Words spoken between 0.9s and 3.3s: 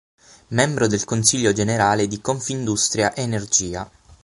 Consiglio Generale di Confindustria